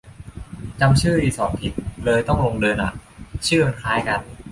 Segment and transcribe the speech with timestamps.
[0.79, 1.73] จำชื่อรีสอร์ทผิด
[2.05, 2.91] เลยต้องลงเดินอ่ะ
[3.45, 4.19] ชื่อมันคล้ายกัน